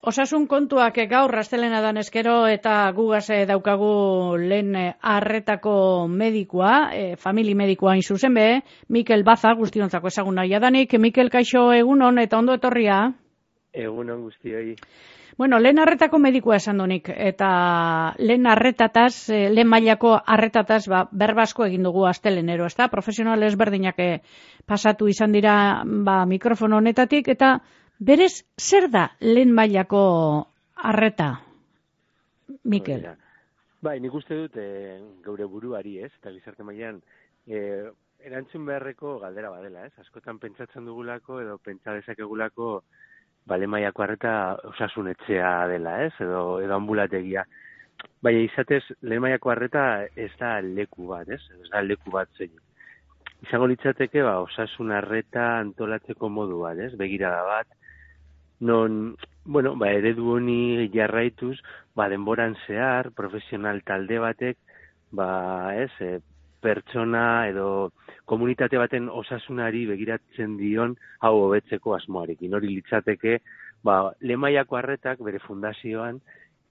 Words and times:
Osasun 0.00 0.46
kontuak 0.48 0.96
gaur 1.10 1.28
rastelena 1.28 1.82
dan 1.84 2.00
eskero 2.00 2.46
eta 2.48 2.88
gugaz 2.96 3.26
daukagu 3.46 4.36
lehen 4.40 4.72
arretako 4.96 6.08
medikua, 6.08 6.88
e, 6.96 7.16
famili 7.16 7.54
medikua 7.54 7.98
zuzen 8.00 8.32
be, 8.32 8.62
Mikel 8.88 9.24
Baza, 9.24 9.52
guztiontzako 9.52 10.08
ezagun 10.08 10.36
nahi 10.36 10.54
adanik. 10.54 10.94
Mikel 10.98 11.28
Kaixo 11.28 11.72
egunon 11.72 12.18
eta 12.18 12.38
ondo 12.38 12.54
etorria? 12.54 13.12
Egunon 13.74 14.22
guztioi. 14.22 14.74
Bueno, 15.36 15.58
lehen 15.58 15.78
arretako 15.78 16.18
medikua 16.18 16.56
esan 16.56 16.78
donik, 16.78 17.10
eta 17.14 18.14
lehen 18.18 18.46
arretataz, 18.46 19.28
e, 19.28 19.50
lehen 19.50 19.68
mailako 19.68 20.14
arretataz, 20.26 20.86
ba, 20.88 21.02
berbasko 21.12 21.66
egin 21.66 21.82
dugu 21.82 22.06
astelenero, 22.06 22.64
ez 22.64 22.74
da? 22.76 22.88
Profesional 22.88 23.42
ezberdinak 23.42 24.00
pasatu 24.64 25.08
izan 25.08 25.32
dira 25.32 25.84
ba, 25.84 26.24
mikrofon 26.24 26.72
honetatik, 26.72 27.28
eta 27.28 27.58
Berez, 28.00 28.46
zer 28.56 28.86
da 28.88 29.10
lehen 29.20 29.50
mailako 29.52 29.98
arreta, 30.88 31.42
Mikel? 32.64 33.02
Bai, 33.84 33.98
nik 34.00 34.14
uste 34.16 34.36
dut 34.38 34.54
e, 34.56 34.68
gaur 35.24 35.40
buruari 35.52 35.98
ez, 36.00 36.08
eta 36.08 36.32
gizarte 36.32 36.64
mailan 36.64 37.02
e, 37.44 37.58
erantzun 38.24 38.64
beharreko 38.64 39.18
galdera 39.20 39.50
badela, 39.52 39.84
ez? 39.84 39.92
Askotan 40.00 40.38
pentsatzen 40.40 40.88
dugulako 40.88 41.42
edo 41.42 41.58
pentsa 41.58 41.92
dezakegulako 41.98 42.70
bale 43.52 43.68
mailako 43.68 44.04
arreta 44.06 44.32
osasunetzea 44.70 45.50
dela, 45.68 45.98
ez? 46.06 46.14
Edo, 46.24 46.60
edo 46.64 46.76
ambulategia. 46.76 47.44
Bai, 48.24 48.32
izatez, 48.46 48.82
lehen 49.02 49.20
mailako 49.26 49.52
arreta 49.52 49.84
ez 50.16 50.30
da 50.40 50.54
leku 50.64 51.10
bat, 51.12 51.28
ez? 51.28 51.42
Ez 51.60 51.68
da 51.68 51.84
leku 51.84 52.16
bat 52.16 52.32
zein. 52.38 52.56
Izango 53.44 53.68
litzateke, 53.68 54.24
ba, 54.24 54.38
osasun 54.46 54.96
arreta 54.96 55.50
antolatzeko 55.66 56.32
modu 56.32 56.62
bat, 56.64 56.80
ez? 56.80 56.94
Begirada 57.00 57.44
bat, 57.44 57.76
non, 58.60 59.16
bueno, 59.44 59.74
ba, 59.76 59.90
eredu 59.90 60.36
honi 60.36 60.88
jarraituz, 60.92 61.58
ba, 61.96 62.08
denboran 62.08 62.56
zehar, 62.66 63.10
profesional 63.16 63.82
talde 63.82 64.18
batek, 64.20 64.58
ba, 65.10 65.74
ez, 65.80 65.90
e, 66.00 66.20
pertsona 66.60 67.48
edo 67.48 67.92
komunitate 68.28 68.76
baten 68.76 69.08
osasunari 69.08 69.86
begiratzen 69.88 70.58
dion 70.58 70.92
hau 71.24 71.32
hobetzeko 71.46 71.96
asmoarekin. 71.96 72.54
Hori 72.54 72.74
litzateke, 72.74 73.38
ba, 73.82 74.12
lemaiako 74.20 74.76
harretak 74.76 75.24
bere 75.24 75.40
fundazioan, 75.40 76.20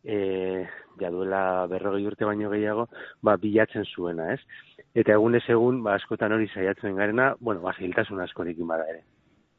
e, 0.03 0.67
ja 1.01 1.09
duela 1.09 1.65
berrogei 1.71 2.05
urte 2.05 2.29
baino 2.29 2.53
gehiago, 2.53 2.87
ba, 3.25 3.35
bilatzen 3.41 3.89
zuena, 3.89 4.29
ez? 4.37 4.85
Eta 4.93 5.17
egunez 5.17 5.43
egun, 5.49 5.81
ba, 5.83 5.97
askotan 5.97 6.37
hori 6.37 6.47
saiatzen 6.53 6.95
garena, 6.95 7.33
bueno, 7.39 7.65
ba, 7.65 7.73
askorekin 7.73 8.67
bada 8.67 8.89
ere. 8.93 9.03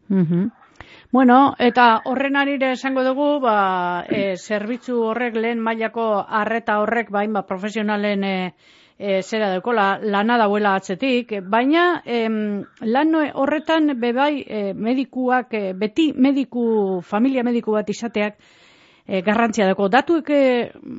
Mm 0.08 0.50
Bueno, 1.12 1.54
eta 1.58 2.02
horren 2.06 2.36
arire 2.36 2.72
esango 2.76 3.02
dugu, 3.02 3.40
ba, 3.42 4.04
e, 4.08 4.36
zerbitzu 4.36 5.00
horrek 5.10 5.34
lehen 5.34 5.58
mailako 5.58 6.04
arreta 6.42 6.78
horrek, 6.82 7.10
bain, 7.10 7.32
ba, 7.34 7.42
profesionalen 7.48 8.22
e, 8.24 8.34
e, 9.00 9.22
zera 9.22 9.48
dekola, 9.50 9.98
lana 10.02 10.36
dauela 10.38 10.76
atzetik, 10.78 11.34
baina 11.50 12.02
em, 12.04 12.62
lan 12.94 13.18
horretan 13.34 13.96
bebai 13.98 14.44
e, 14.46 14.62
medikuak, 14.74 15.54
e, 15.54 15.72
beti 15.72 16.12
mediku, 16.14 16.64
familia 17.02 17.42
mediku 17.42 17.74
bat 17.74 17.90
izateak, 17.90 18.38
e, 19.06 19.22
garrantzia 19.26 19.66
dago. 19.66 19.88
Datuek 19.90 20.30
e, 20.30 20.42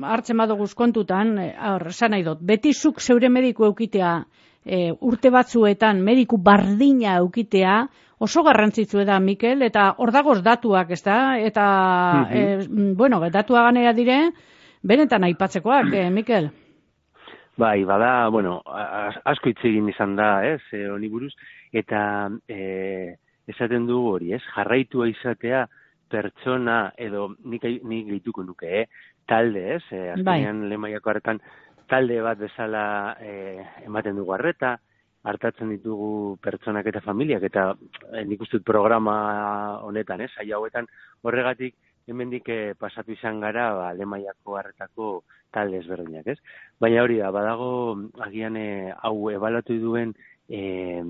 hartzen 0.02 0.42
badoguz 0.42 0.74
kontutan, 0.74 1.38
e, 1.38 1.52
aur, 1.56 1.88
nahi 2.10 2.26
dut, 2.26 2.42
beti 2.42 2.74
zuk 2.74 3.00
zeure 3.00 3.30
mediku 3.30 3.64
eukitea, 3.70 4.16
e, 4.64 4.92
urte 5.00 5.30
batzuetan 5.30 6.00
mediku 6.02 6.38
bardina 6.38 7.16
eukitea, 7.20 7.76
oso 8.22 8.44
garrantzitsu 8.46 9.04
da 9.04 9.18
Mikel 9.20 9.62
eta 9.66 9.92
hor 9.98 10.12
dagoz 10.14 10.40
datuak, 10.42 10.90
ezta? 10.90 11.38
Eta 11.38 11.66
mm 12.30 12.34
-hmm. 12.34 12.96
bueno, 12.96 13.20
datua 13.30 13.64
ganera 13.64 13.92
dire 13.92 14.32
benetan 14.82 15.24
aipatzekoak, 15.24 15.92
eh, 15.94 16.10
Mikel. 16.10 16.50
Bai, 17.56 17.84
bada, 17.84 18.28
bueno, 18.28 18.62
asko 19.24 19.50
hitz 19.50 19.64
egin 19.64 19.88
izan 19.88 20.16
da, 20.16 20.44
ez, 20.46 20.62
eh, 20.72 20.88
honi 20.88 21.08
buruz 21.08 21.32
eta 21.72 22.30
eh, 22.48 23.14
esaten 23.46 23.86
dugu 23.86 24.14
hori, 24.14 24.32
ez? 24.32 24.42
Jarraitua 24.54 25.08
izatea 25.08 25.66
pertsona 26.08 26.92
edo 26.96 27.34
nik 27.44 27.64
nik 27.64 28.06
gehituko 28.06 28.42
nuke, 28.42 28.82
eh? 28.82 28.86
Talde, 29.26 29.74
ez? 29.76 29.82
Bai. 29.90 30.12
azkenean 30.12 30.68
lemaiako 30.68 31.10
hartan 31.10 31.40
talde 31.92 32.22
bat 32.24 32.40
bezala 32.40 33.18
eh, 33.20 33.60
ematen 33.84 34.16
dugu 34.16 34.32
harreta, 34.32 34.78
hartatzen 35.28 35.70
ditugu 35.74 36.38
pertsonak 36.42 36.88
eta 36.88 37.02
familiak 37.04 37.44
eta 37.46 37.66
eh, 38.14 38.24
nik 38.24 38.40
uste 38.42 38.62
programa 38.64 39.14
honetan, 39.84 40.24
eh, 40.24 40.30
saio 40.32 40.56
hauetan 40.56 40.88
horregatik 41.22 41.76
hemendik 42.08 42.48
eh, 42.48 42.72
pasatu 42.78 43.12
izan 43.12 43.44
gara 43.44 43.68
ba 43.76 43.90
Alemaiako 43.90 44.56
harretako 44.58 45.10
talde 45.52 45.82
ezberdinak, 45.82 46.32
ez? 46.32 46.38
Baina 46.80 47.04
hori 47.04 47.20
da, 47.20 47.30
badago 47.30 47.70
agian 48.24 48.56
eh, 48.56 48.90
hau 49.04 49.28
ebalatu 49.30 49.76
duen 49.78 50.16
eh, 50.48 51.04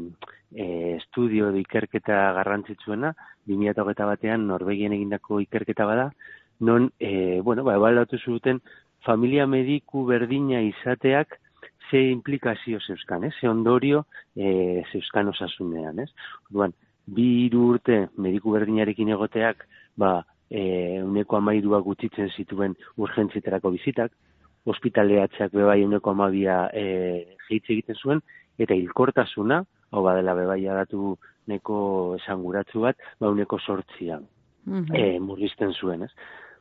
eh, 0.52 0.96
estudio 0.98 1.54
ikerketa 1.62 2.32
garrantzitsuena 2.42 3.14
2021 3.46 4.10
batean 4.10 4.48
Norvegien 4.50 4.98
egindako 4.98 5.40
ikerketa 5.46 5.86
bada, 5.86 6.10
non 6.58 6.90
eh, 6.98 7.40
bueno, 7.42 7.62
ba 7.64 7.78
ebalatu 7.78 8.18
zuten 8.18 8.60
familia 9.06 9.46
mediku 9.46 10.04
berdina 10.06 10.60
izateak 10.62 11.38
ze 11.90 12.10
implikazio 12.10 12.80
zeuskan, 12.80 13.24
eh? 13.24 13.32
ze 13.40 13.48
ondorio 13.48 14.06
e, 14.34 14.82
zeuskan 14.92 15.28
osasunean, 15.28 15.98
ez? 15.98 16.08
Orduan, 16.48 16.72
bi 17.06 17.26
hiru 17.44 17.66
urte 17.74 18.06
mediku 18.16 18.54
berdinarekin 18.54 19.10
egoteak, 19.12 19.66
ba, 19.98 20.22
e, 20.48 21.02
uneko 21.02 21.36
amairua 21.36 21.82
gutxitzen 21.84 22.30
zituen 22.36 22.76
urgentzietarako 22.96 23.74
bizitak, 23.76 24.14
ospitaleatzeak 24.64 25.52
bebai 25.52 25.82
uneko 25.84 26.14
amabia 26.14 26.64
e, 26.72 27.36
jeitze 27.48 27.74
egiten 27.74 27.98
zuen, 27.98 28.22
eta 28.58 28.76
hilkortasuna, 28.78 29.62
hau 29.92 30.02
badela 30.06 30.36
bebai 30.38 30.60
adatu 30.70 31.16
neko 31.50 31.76
esanguratzu 32.20 32.86
bat, 32.86 32.96
ba 33.20 33.28
uneko 33.28 33.58
sortzia 33.58 34.20
mm 34.64 34.84
-hmm. 34.84 35.20
murrizten 35.20 35.72
zuen, 35.72 36.02
ez? 36.02 36.12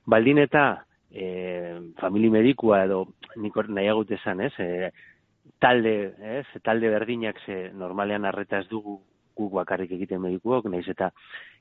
Baldin 0.08 0.40
eta 0.42 0.84
e, 1.12 1.94
famili 2.00 2.30
medikua 2.30 2.84
edo 2.86 3.06
nik 3.36 3.56
nahiagut 3.68 4.12
esan, 4.12 4.42
ez? 4.42 4.54
E, 4.60 4.92
talde, 5.60 6.14
ez, 6.40 6.46
talde 6.64 6.90
berdinak 6.90 7.40
ze 7.46 7.72
normalean 7.74 8.26
arreta 8.26 8.60
ez 8.60 8.68
dugu 8.70 9.00
guk 9.36 9.54
bakarrik 9.54 9.92
egiten 9.92 10.22
medikuok, 10.22 10.68
naiz 10.70 10.88
eta 10.92 11.12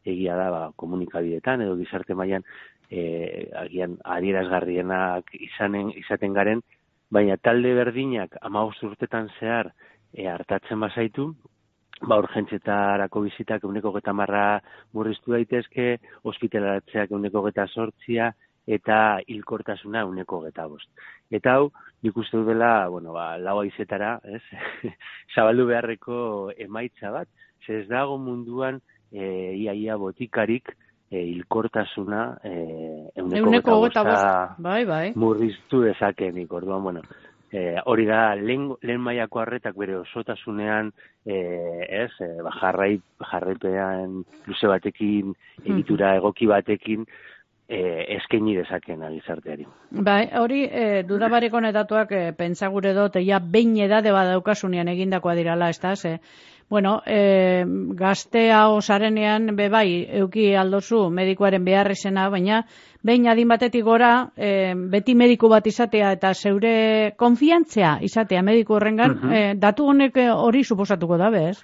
egia 0.04 0.36
da 0.36 0.50
ba, 0.50 0.62
komunikabidetan 0.76 1.62
edo 1.62 1.76
gizarte 1.78 2.14
mailan 2.14 2.44
e, 2.90 3.48
agian 3.64 3.96
adierazgarrienak 4.04 5.30
izanen, 5.38 5.92
izaten 6.02 6.34
garen, 6.34 6.62
baina 7.10 7.36
talde 7.36 7.72
berdinak 7.74 8.36
ama 8.42 8.64
urtetan 8.66 9.30
zehar 9.38 9.72
e, 10.12 10.26
hartatzen 10.28 10.80
bazaitu, 10.80 11.30
ba 12.00 12.16
urgentzetarako 12.22 13.22
bizitak 13.26 13.64
euneko 13.68 13.92
geta 13.98 14.12
marra 14.16 14.44
murriztu 14.96 15.34
daitezke, 15.36 15.98
geta 17.48 17.66
sortzia, 17.68 18.32
eta 18.66 19.20
hilkortasuna 19.26 20.04
uneko 20.06 20.42
geta 20.44 20.66
bost. 20.68 20.88
Eta 21.30 21.56
hau, 21.58 21.70
nik 22.02 22.16
uste 22.16 22.42
dela, 22.46 22.88
bueno, 22.88 23.12
ba, 23.12 23.36
lau 23.38 23.60
aizetara, 23.62 24.18
ez, 24.24 24.42
zabaldu 25.34 25.66
beharreko 25.70 26.50
emaitza 26.58 27.12
bat, 27.14 27.28
ez 27.70 27.86
dago 27.86 28.16
munduan 28.18 28.80
e, 29.12 29.54
iaia 29.62 29.94
botikarik 29.94 30.72
e, 31.10 31.20
hilkortasuna 31.20 32.22
e, 32.42 32.54
euneko, 33.22 33.76
geta 33.84 34.04
bost, 34.06 34.58
bai, 34.58 34.84
bai. 34.88 35.04
murriztu 35.14 35.84
dezakenik, 35.84 36.52
orduan, 36.52 36.82
bueno, 36.82 37.04
e, 37.52 37.76
hori 37.84 38.06
da, 38.06 38.34
lehen, 38.38 38.70
lehen 38.82 39.02
maiako 39.02 39.42
harretak 39.42 39.76
bere 39.78 39.98
osotasunean, 40.00 40.92
e, 41.24 41.36
ez, 42.02 42.12
e, 42.22 42.30
ba, 42.42 42.54
jarrai, 42.60 42.94
jarraipean 43.32 44.20
luze 44.46 44.70
batekin, 44.70 45.34
egitura 45.64 46.14
egoki 46.18 46.50
batekin, 46.50 47.06
eh, 47.70 48.16
eskaini 48.16 48.56
dezakena 48.58 49.10
gizarteari. 49.14 49.66
Bai, 49.90 50.22
hori 50.40 50.64
eh, 50.66 51.02
dudabareko 51.06 51.60
netatuak 51.62 52.12
eh, 52.12 52.30
pentsa 52.36 52.68
gure 52.68 52.92
dut, 52.96 53.20
ja 53.24 53.38
behin 53.40 53.76
edade 53.86 54.12
badaukasunean 54.12 54.90
egindakoa 54.90 55.36
dirala, 55.38 55.70
ez 55.70 55.78
da, 55.80 55.94
ze, 55.96 56.18
bueno, 56.70 57.00
eh, 57.06 57.64
gaztea 57.98 58.68
osarenean, 58.74 59.54
be 59.56 59.68
bai, 59.68 60.06
euki 60.22 60.50
aldozu 60.54 61.08
medikoaren 61.14 61.64
behar 61.64 61.90
izena, 61.94 62.28
baina 62.30 62.64
behin 63.06 63.28
adin 63.30 63.48
batetik 63.48 63.84
gora, 63.84 64.30
eh, 64.36 64.74
beti 64.74 65.14
mediku 65.14 65.48
bat 65.48 65.66
izatea 65.66 66.12
eta 66.18 66.34
zeure 66.34 67.14
konfiantzea 67.16 67.98
izatea 68.06 68.42
mediku 68.42 68.78
horrengan, 68.78 69.18
uh 69.22 69.32
eh, 69.34 69.54
datu 69.54 69.86
honek 69.86 70.18
hori 70.34 70.64
suposatuko 70.64 71.18
da, 71.18 71.30
bez? 71.30 71.60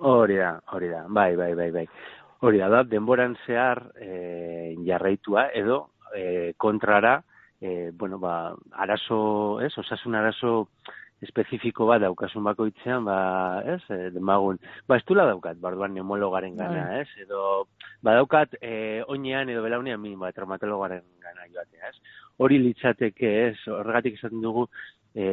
Hori 0.00 0.36
da, 0.36 0.54
hori 0.72 0.88
da, 0.88 1.04
bai, 1.08 1.34
bai, 1.36 1.54
bai, 1.54 1.70
bai. 1.70 1.86
Hori 2.40 2.58
da, 2.58 2.84
denboran 2.88 3.36
zehar 3.44 3.82
e, 4.00 4.74
jarraitua 4.86 5.50
edo 5.52 5.90
e, 6.16 6.54
kontrara, 6.56 7.22
e, 7.60 7.90
bueno, 7.92 8.18
ba, 8.18 8.54
arazo, 8.72 9.60
ez, 9.60 9.76
osasun 9.76 10.16
arazo 10.16 10.70
espezifiko 11.20 11.84
bat 11.90 12.00
daukasun 12.00 12.46
bakoitzean, 12.48 13.04
ba, 13.04 13.18
ez, 13.68 13.82
e, 13.92 14.08
demagun, 14.14 14.56
ba, 14.88 14.96
ez 14.96 15.04
dula 15.04 15.26
daukat, 15.28 15.60
barduan 15.60 15.92
neumologaren 15.92 16.56
gana, 16.56 16.86
bai. 16.88 17.02
ez, 17.02 17.26
edo, 17.26 17.66
ba, 18.00 18.16
daukat, 18.16 18.56
e, 18.64 19.02
oinean 19.04 19.52
edo 19.52 19.66
belaunean 19.66 20.00
min, 20.00 20.16
ba, 20.18 20.32
traumatologaren 20.32 21.04
gana 21.20 21.44
joatea, 21.52 21.92
ez. 21.92 22.16
Hori 22.40 22.56
litzateke, 22.64 23.34
ez, 23.50 23.58
horregatik 23.68 24.16
esaten 24.16 24.40
dugu, 24.40 24.64
e, 25.12 25.28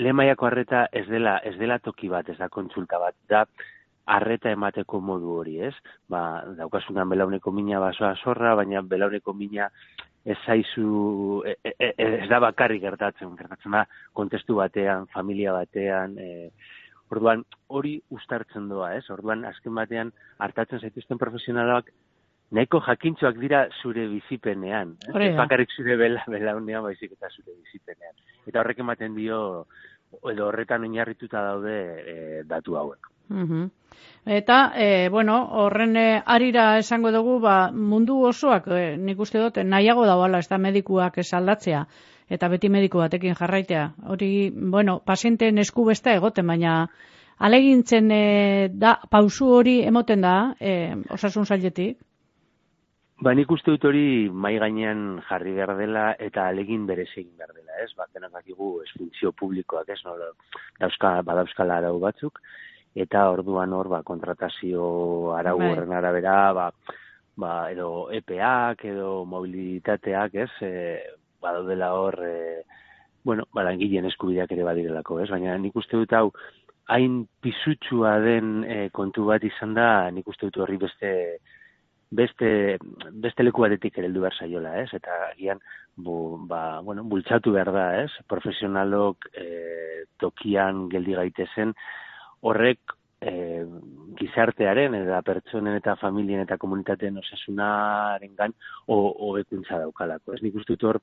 lemaiako 0.00 0.48
arreta 0.48 0.86
ez 0.90 1.04
dela, 1.12 1.36
ez 1.44 1.58
dela 1.60 1.78
toki 1.84 2.08
bat, 2.08 2.32
ez 2.32 2.40
da 2.40 2.48
kontsulta 2.48 2.98
bat, 2.98 3.20
da, 3.28 3.44
arreta 4.06 4.50
emateko 4.52 5.00
modu 5.00 5.36
hori, 5.40 5.58
ez? 5.68 5.74
Ba, 6.10 6.44
daukasunan 6.58 7.08
belauneko 7.08 7.52
mina 7.52 7.80
basoa 7.80 8.14
zorra, 8.22 8.54
baina 8.54 8.82
belauneko 8.82 9.32
mina 9.34 9.70
ez 10.24 10.38
zaizu, 10.46 11.42
e, 11.44 11.56
e, 11.64 11.74
e, 11.78 11.92
ez 12.22 12.28
da 12.30 12.40
bakarrik 12.40 12.82
gertatzen, 12.82 13.34
gertatzen 13.36 13.76
da 13.76 13.84
kontestu 14.12 14.56
batean, 14.56 15.06
familia 15.12 15.52
batean, 15.52 16.16
e, 16.18 16.50
orduan 17.12 17.44
hori 17.68 17.98
ustartzen 18.10 18.68
doa, 18.70 18.94
ez? 18.96 19.04
Orduan 19.12 19.44
azken 19.44 19.74
batean 19.76 20.12
hartatzen 20.40 20.80
zaituzten 20.80 21.20
profesionalak 21.20 21.92
nahiko 22.54 22.80
jakintxoak 22.86 23.40
dira 23.40 23.64
zure 23.82 24.06
bizipenean, 24.08 24.96
ez? 25.08 25.32
bakarrik 25.36 25.72
zure 25.76 25.96
bela, 26.00 26.24
belaunean 26.30 26.84
baizik 26.86 27.16
eta 27.16 27.28
zure 27.30 27.52
bizipenean. 27.52 28.14
Eta 28.46 28.60
horrek 28.60 28.80
ematen 28.84 29.16
dio, 29.16 29.40
edo 30.30 30.48
horretan 30.48 30.86
oinarrituta 30.88 31.42
daude 31.50 31.76
e, 32.00 32.16
datu 32.48 32.78
hauek. 32.80 33.13
Eta, 34.24 34.72
e, 34.76 35.08
bueno, 35.10 35.36
horren 35.60 35.96
e, 35.96 36.22
arira 36.24 36.78
esango 36.78 37.12
dugu, 37.12 37.38
ba, 37.40 37.70
mundu 37.72 38.22
osoak, 38.24 38.68
e, 38.72 38.96
nik 38.96 39.20
uste 39.20 39.38
dut, 39.38 39.58
nahiago 39.64 40.06
dauala, 40.08 40.40
ez 40.40 40.48
da 40.48 40.58
medikuak 40.58 41.18
esaldatzea, 41.20 41.84
eta 42.32 42.48
beti 42.48 42.70
mediku 42.72 43.02
batekin 43.02 43.36
jarraitea. 43.36 43.84
Hori, 44.08 44.30
bueno, 44.50 45.00
pazienteen 45.04 45.60
esku 45.60 45.84
besta 45.84 46.14
egoten, 46.16 46.46
baina 46.46 46.88
alegintzen 47.38 48.10
e, 48.10 48.24
da, 48.72 48.96
pausu 49.10 49.50
hori 49.58 49.82
emoten 49.84 50.24
da, 50.24 50.34
e, 50.60 50.94
osasun 51.12 51.44
zailetik? 51.44 52.00
Ba, 53.24 53.32
nik 53.36 53.50
uste 53.52 53.70
dut 53.76 53.84
hori 53.86 54.28
mai 54.28 54.56
gainean 54.58 55.20
jarri 55.28 55.52
behar 55.54 55.76
dela 55.78 56.08
eta 56.18 56.48
alegin 56.48 56.86
berez 56.88 57.10
egin 57.12 57.36
behar 57.38 57.52
dela, 57.54 57.76
ez? 57.84 57.92
Ba, 57.96 58.08
denak 58.12 58.32
dakigu 58.32 58.80
publikoak, 59.38 59.88
ez? 59.88 60.00
No, 60.04 60.16
dauzka, 60.80 61.20
badauzkala 61.22 61.78
arau 61.78 61.98
batzuk, 62.02 62.40
eta 62.94 63.28
orduan 63.30 63.72
hor 63.74 63.90
ba, 63.90 64.02
kontratazio 64.02 65.34
arau 65.34 65.58
bai. 65.58 65.70
horren 65.72 65.92
arabera 65.92 66.36
ba, 66.52 66.68
ba, 67.36 67.52
edo 67.72 68.10
EPAak 68.14 68.84
edo 68.92 69.24
mobilitateak 69.26 70.34
ez 70.46 70.50
e, 70.62 70.74
badaudela 71.42 71.92
hor 71.98 72.20
e, 72.22 72.36
bueno, 73.24 73.48
ba, 73.52 73.64
langileen 73.66 74.06
eskubideak 74.06 74.52
ere 74.52 74.66
badirelako 74.66 75.20
ez, 75.24 75.30
baina 75.30 75.56
nik 75.58 75.76
uste 75.76 75.98
dut 75.98 76.12
hau 76.12 76.30
hain 76.94 77.24
pizutsua 77.42 78.18
den 78.22 78.62
e, 78.64 78.88
kontu 78.92 79.26
bat 79.26 79.42
izan 79.42 79.74
da 79.74 80.10
nik 80.14 80.28
uste 80.28 80.46
dut 80.46 80.62
horri 80.62 80.78
beste 80.78 81.12
beste, 82.14 82.78
beste 83.10 83.42
leku 83.42 83.64
batetik 83.64 83.98
ere 83.98 84.08
behar 84.12 84.34
saiola, 84.38 84.76
ez? 84.82 84.88
Eta 84.94 85.16
agian, 85.30 85.60
bu, 85.96 86.38
ba, 86.48 86.80
bueno, 86.86 87.04
bultzatu 87.10 87.52
behar 87.54 87.72
da, 87.74 87.86
ez? 88.04 88.10
Profesionalok 88.30 89.28
e, 89.34 89.46
tokian 90.22 90.86
geldi 90.92 91.16
gaitezen, 91.18 91.74
horrek 92.44 92.94
e, 93.24 93.64
gizartearen 94.18 94.94
eta 94.98 95.20
pertsonen 95.26 95.78
eta 95.80 95.96
familien 96.00 96.44
eta 96.44 96.58
komunitateen 96.60 97.18
osasunaren 97.22 98.36
gan 98.38 98.54
hobekuntza 98.88 99.80
daukalako. 99.84 100.36
Ez 100.36 100.42
nik 100.44 100.56
uste 100.60 100.76
hor, 100.82 101.00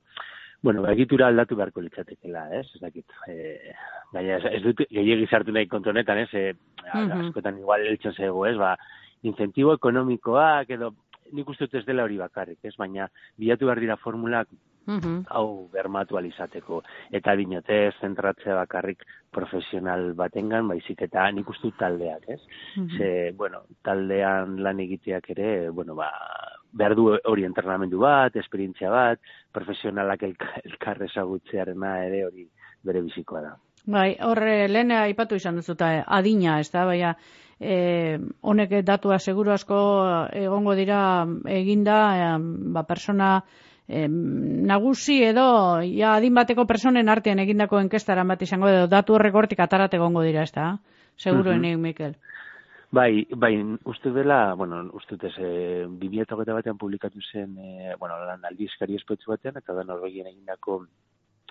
bueno, 0.61 0.85
egitura 0.93 1.27
aldatu 1.31 1.57
beharko 1.59 1.83
litzatekela, 1.83 2.47
ez? 2.59 2.67
Ez 2.75 2.81
dakit, 2.83 3.17
e, 3.27 3.75
gaina, 4.13 4.39
ez, 4.51 4.63
dut 4.63 4.83
gehiagi 4.88 5.29
sartu 5.29 5.55
nahi 5.55 5.69
kontonetan, 5.71 6.23
ez? 6.25 6.29
E, 6.33 6.53
askotan 6.91 7.59
igual 7.59 7.88
eltsan 7.88 8.17
zego, 8.17 8.45
ez? 8.49 8.57
Ba, 8.61 8.75
incentibo 9.27 9.73
ekonomikoak 9.77 10.69
edo 10.77 10.93
nik 11.31 11.49
uste 11.49 11.67
dut 11.67 11.79
ez 11.79 11.85
dela 11.88 12.05
hori 12.05 12.19
bakarrik, 12.21 12.59
ez? 12.63 12.75
Baina 12.77 13.07
bilatu 13.39 13.69
behar 13.69 13.81
dira 13.81 13.97
formulak 14.01 14.49
-hmm. 14.88 15.25
hau 15.30 15.69
bermatu 15.74 16.18
alizateko. 16.18 16.83
Eta 17.12 17.36
binote 17.36 17.92
zentratzea 18.01 18.56
bakarrik 18.56 19.04
profesional 19.31 20.13
batengan, 20.13 20.68
baizik 20.68 21.01
eta 21.01 21.31
nik 21.31 21.50
ustu 21.50 21.72
taldeak, 21.72 22.24
ez? 22.28 22.42
Mm 22.78 22.98
Ze, 22.98 23.31
bueno, 23.38 23.63
taldean 23.83 24.63
lan 24.63 24.80
egiteak 24.80 25.30
ere, 25.30 25.69
bueno, 25.69 25.95
ba, 25.95 26.10
behar 26.72 26.95
du 26.95 27.18
hori 27.24 27.45
entrenamendu 27.45 28.00
bat, 28.00 28.36
esperientzia 28.36 28.89
bat, 28.89 29.19
profesionalak 29.51 30.24
elkarre 30.24 31.07
zagutzearena 31.13 32.06
ere 32.06 32.25
hori 32.25 32.48
bere 32.84 33.01
bizikoa 33.01 33.42
da. 33.42 33.56
Bai, 33.86 34.16
horre, 34.22 34.68
lehen 34.69 34.92
aipatu 34.92 35.36
izan 35.36 35.56
duzuta, 35.56 36.04
adina, 36.07 36.60
ez 36.60 36.69
da, 36.72 36.86
baina, 36.86 37.16
e, 37.60 38.19
honek 38.42 38.81
datua 38.86 39.18
seguru 39.19 39.51
asko 39.51 39.80
egongo 40.38 40.75
dira 40.77 41.25
eginda, 41.50 41.98
e, 42.18 42.30
ba, 42.75 42.84
persona, 42.84 43.42
nagusi 43.91 45.21
edo 45.23 45.81
ja 45.83 46.15
adin 46.15 46.35
bateko 46.35 46.65
personen 46.67 47.09
artean 47.09 47.39
egindako 47.39 47.79
enkestaran 47.79 48.27
bat 48.27 48.41
izango 48.41 48.69
edo 48.69 48.88
datu 48.88 49.15
horrek 49.15 49.35
hortik 49.35 49.59
atarat 49.59 49.93
egongo 49.93 50.23
dira, 50.23 50.43
ez 50.43 50.51
da? 50.51 50.77
Seguro 51.17 51.53
mm 51.53 51.79
Mikel. 51.79 52.15
Bai, 52.91 53.25
bai, 53.31 53.53
uste 53.85 54.11
dela, 54.11 54.53
bueno, 54.53 54.81
uste 54.93 55.15
dut 55.15 55.29
ez, 55.29 55.38
e, 55.39 55.88
batean 56.53 56.77
publikatu 56.77 57.19
zen, 57.31 57.57
e, 57.57 57.95
bueno, 57.97 58.17
lan 58.25 58.43
aldizkari 58.43 58.95
espetsu 58.95 59.31
batean, 59.31 59.55
eta 59.57 59.73
da 59.73 59.83
norvegien 59.83 60.27
egindako 60.27 60.88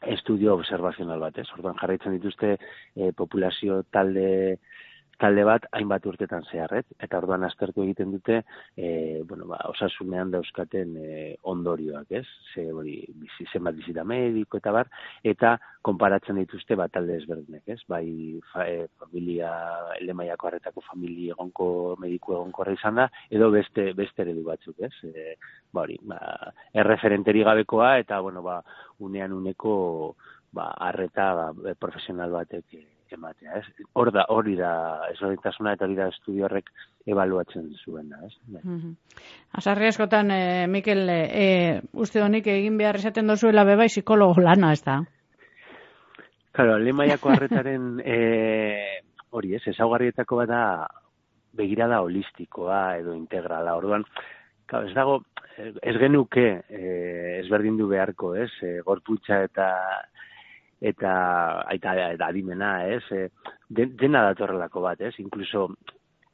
estudio 0.03 0.55
observazional 0.55 1.21
batez. 1.21 1.47
Orduan 1.57 1.77
jarraitzen 1.81 2.13
dituzte 2.13 2.57
e, 2.95 3.13
populazio 3.13 3.83
talde 3.91 4.59
talde 5.21 5.45
bat 5.45 5.67
hainbat 5.77 6.07
urtetan 6.09 6.45
zeharret, 6.51 6.87
eta 7.05 7.19
orduan 7.21 7.45
aztertu 7.45 7.85
egiten 7.85 8.13
dute, 8.15 8.41
e, 8.77 9.21
bueno, 9.29 9.47
ba, 9.51 9.59
osasunean 9.69 10.33
dauzkaten 10.33 10.95
e, 10.97 11.19
ondorioak, 11.53 12.11
ez? 12.21 12.25
Ze 12.55 12.67
hori, 12.73 12.97
bizi, 13.21 13.47
zenbat 13.53 13.77
bizita 13.79 14.05
mediko 14.09 14.61
eta 14.61 14.73
bar, 14.75 14.91
eta 15.33 15.57
konparatzen 15.87 16.41
dituzte 16.41 16.77
bat 16.81 16.93
talde 16.95 17.19
ezberdinek, 17.21 17.65
ez? 17.75 17.81
Bai, 17.91 18.05
fa, 18.53 18.67
e, 18.69 18.89
familia, 19.03 19.53
elemaiako 20.01 20.51
harretako 20.51 20.85
familia 20.89 21.37
egonko, 21.37 21.71
mediku 22.01 22.37
egonkorra 22.39 22.77
izan 22.79 23.03
da, 23.03 23.11
edo 23.31 23.51
beste, 23.55 23.91
beste 23.99 24.25
eredu 24.27 24.47
batzuk, 24.49 24.81
ez? 24.89 24.95
E, 25.05 25.35
ba, 25.73 25.85
hori, 25.85 26.01
ba, 26.09 26.21
erreferenteri 26.85 27.45
gabekoa, 27.49 27.97
eta, 28.05 28.23
bueno, 28.25 28.45
ba, 28.47 28.61
unean 29.05 29.37
uneko, 29.37 29.75
ba, 30.57 30.73
arreta, 30.89 31.35
ba, 31.37 31.77
profesional 31.79 32.33
batek, 32.41 32.81
ematea, 33.13 33.59
ez? 33.61 33.87
Hor 33.99 34.11
da, 34.15 34.25
hori 34.33 34.57
da, 34.59 34.73
ezberdintasuna 35.13 35.75
eta 35.77 35.87
hori 35.87 35.97
da 35.99 36.09
estudio 36.13 36.47
horrek 36.49 36.71
ebaluatzen 37.07 37.71
zuen 37.85 38.11
da, 38.13 38.21
ez? 38.27 38.35
Mm 38.63 38.97
Azarri 39.59 39.89
askotan, 39.91 40.31
e, 40.31 40.67
Mikel, 40.71 41.09
e, 41.11 41.47
uste 41.93 42.23
honik 42.23 42.47
egin 42.47 42.77
behar 42.79 43.01
esaten 43.01 43.27
dozuela 43.27 43.65
beba 43.67 43.89
psikologo 43.91 44.45
lana, 44.45 44.73
ez 44.73 44.85
da? 44.85 45.01
Claro, 46.53 46.79
lemaiako 46.79 47.33
harretaren 47.35 48.01
e, 48.15 48.19
hori, 49.31 49.55
ez, 49.59 49.63
ezaugarrietako 49.75 50.39
bada 50.43 50.61
begirada 51.59 52.01
holistikoa 52.05 52.99
edo 53.01 53.15
integrala, 53.17 53.75
orduan, 53.79 54.07
claro, 54.71 54.87
ez 54.87 54.95
dago, 54.95 55.19
ez 55.59 55.97
genuke 55.99 56.47
e, 56.69 56.83
ezberdin 57.41 57.77
du 57.81 57.89
beharko, 57.91 58.35
ez, 58.39 58.51
e, 58.63 58.79
gorputza 58.87 59.43
eta 59.49 59.69
eta 60.81 61.13
aita 61.69 61.95
eta 62.11 62.27
adimena, 62.27 62.87
ez? 62.89 63.03
E, 63.13 63.29
dena 63.69 64.25
datorrelako 64.31 64.83
bat, 64.89 65.01
ez? 65.01 65.15
Incluso 65.21 65.69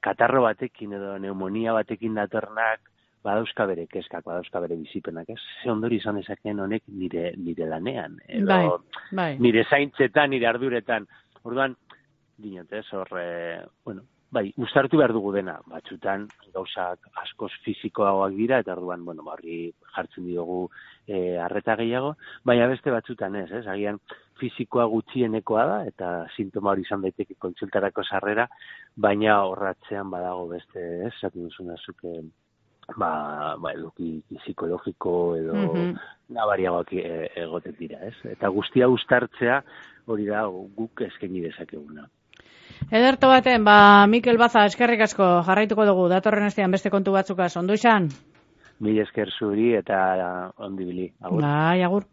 katarro 0.01 0.43
batekin 0.47 0.95
edo 0.95 1.17
neumonia 1.19 1.75
batekin 1.75 2.15
datornak 2.15 2.93
badauzka 3.27 3.67
bere 3.67 3.87
keskak, 3.91 4.25
badauzka 4.25 4.61
bere 4.63 4.77
bizipenak, 4.79 5.31
ez? 5.35 5.41
Ze 5.63 5.71
ondori 5.73 5.99
izan 5.99 6.21
ezakeen 6.23 6.61
honek 6.63 6.85
nire, 6.87 7.33
nire 7.37 7.67
lanean, 7.67 8.21
edo 8.29 8.47
bai, 8.53 8.67
bai. 9.21 9.31
nire 9.43 9.65
zaintzetan, 9.67 10.31
nire 10.31 10.47
arduretan. 10.53 11.09
Orduan, 11.43 11.75
dinotez, 12.39 12.85
horre, 12.95 13.27
bueno, 13.85 14.05
bai, 14.31 14.51
ustartu 14.63 15.01
behar 15.01 15.15
dugu 15.17 15.33
dena, 15.35 15.57
batzutan 15.71 16.27
gauzak 16.55 17.11
askoz 17.23 17.51
fizikoagoak 17.65 18.37
dira, 18.39 18.61
eta 18.63 18.75
orduan, 18.77 19.05
bueno, 19.07 19.27
barri 19.27 19.73
jartzen 19.95 20.27
diogu 20.29 20.67
e, 21.07 21.39
arreta 21.43 21.77
gehiago, 21.81 22.15
baina 22.45 22.69
beste 22.71 22.95
batzutan 22.95 23.39
ez, 23.43 23.51
ez, 23.51 23.67
agian 23.67 24.01
fizikoa 24.41 24.87
gutxienekoa 24.93 25.67
da, 25.67 25.77
eta 25.91 26.09
sintoma 26.37 26.73
hori 26.73 26.85
izan 26.87 27.05
daiteke 27.05 27.37
kontsultarako 27.39 28.05
sarrera, 28.05 28.49
baina 28.97 29.39
horratzean 29.49 30.11
badago 30.11 30.49
beste, 30.53 30.83
ez, 31.07 31.13
zaten 31.21 31.49
duzuna 31.49 31.77
zuke, 31.85 32.21
ba, 32.95 33.57
ba 33.59 33.73
eduki 33.73 34.23
psikologiko 34.43 35.37
edo 35.37 35.55
mm 35.55 35.69
-hmm. 35.69 35.97
nabariagoak 36.37 36.93
e, 36.93 37.31
egoten 37.47 37.77
dira, 37.79 37.99
ez? 38.07 38.15
Eta 38.25 38.49
guztia 38.49 38.89
ustartzea 38.89 39.63
hori 40.07 40.27
da 40.27 40.47
guk 40.47 41.01
eskaini 41.01 41.41
dezakeguna. 41.41 42.09
Ederto 42.91 43.29
baten, 43.29 43.65
ba, 43.65 44.07
Mikel 44.07 44.39
Baza, 44.39 44.65
eskerrik 44.67 45.01
asko, 45.01 45.43
jarraituko 45.47 45.87
dugu, 45.87 46.09
datorren 46.09 46.47
estean 46.47 46.71
beste 46.71 46.91
kontu 46.91 47.13
batzukaz, 47.13 47.57
ondu 47.57 47.75
izan? 47.75 48.09
Mil 48.81 48.99
esker 48.99 49.31
zuri 49.39 49.75
eta 49.75 50.53
ondibili, 50.57 51.13
agur. 51.21 51.43
Bai, 51.43 51.83
agur. 51.83 52.05